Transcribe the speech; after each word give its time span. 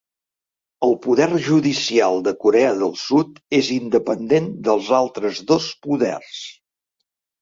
El 0.87 0.95
poder 1.01 1.27
judicial 1.47 2.17
de 2.27 2.33
Corea 2.45 2.71
del 2.79 2.95
Sud 3.01 3.37
és 3.61 3.69
independent 3.77 4.49
dels 4.69 4.91
altres 5.03 5.43
dos 5.53 5.69
poders. 5.89 6.41